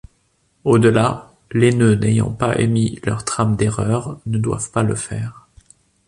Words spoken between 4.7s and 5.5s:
pas le faire.